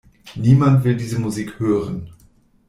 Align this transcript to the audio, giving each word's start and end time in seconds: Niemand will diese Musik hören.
Niemand 0.35 0.83
will 0.83 0.95
diese 0.97 1.19
Musik 1.19 1.59
hören. 1.59 2.09